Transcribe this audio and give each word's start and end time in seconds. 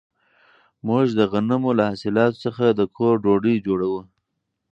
موږ 0.87 1.05
د 1.19 1.21
غنمو 1.31 1.71
له 1.79 1.83
حاصلاتو 1.89 2.41
څخه 2.45 2.63
د 2.69 2.81
کور 2.97 3.13
ډوډۍ 3.23 3.55
جوړوو. 3.65 4.01